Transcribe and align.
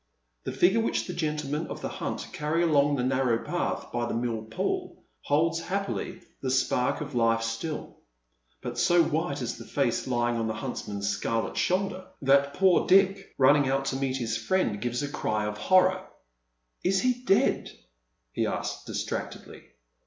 The 0.45 0.51
figiu 0.51 0.73
e 0.77 0.77
which 0.77 1.05
the 1.05 1.13
gentlemen 1.13 1.67
of 1.67 1.81
the 1.83 1.87
hunt 1.87 2.29
carry 2.33 2.63
along 2.63 2.95
the 2.95 3.03
narrow 3.03 3.37
path 3.45 3.91
by 3.91 4.07
the 4.07 4.15
mill 4.15 4.41
pool 4.45 5.03
holds 5.21 5.59
happily 5.59 6.21
the 6.41 6.49
spark 6.49 7.01
of 7.01 7.13
life 7.13 7.43
still, 7.43 7.97
but 8.63 8.83
go 8.89 9.03
white 9.03 9.43
is 9.43 9.59
the 9.59 9.63
face 9.63 10.07
lying 10.07 10.37
on 10.37 10.47
the 10.47 10.55
huntsman's 10.55 11.07
scarlet 11.07 11.55
shoulder 11.55 11.83
2W 11.85 11.89
Dead 11.91 11.99
Men's 11.99 12.09
Shoes. 12.09 12.27
that 12.29 12.53
poor 12.55 12.87
Dick, 12.87 13.35
ninning 13.37 13.67
out 13.69 13.85
to 13.85 13.95
meet 13.95 14.17
his 14.17 14.37
friend, 14.39 14.81
^vea 14.81 15.03
a 15.03 15.07
cry 15.11 15.45
oC 15.45 15.57
horror." 15.59 16.07
Is 16.83 17.01
he 17.03 17.23
dead?" 17.23 17.69
he 18.33 18.47
asks, 18.47 18.83
distractedly. 18.85 19.65